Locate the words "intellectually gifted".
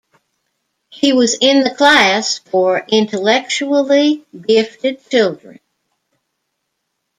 2.89-5.07